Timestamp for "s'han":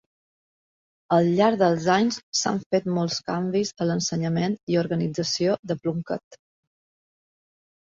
2.39-2.57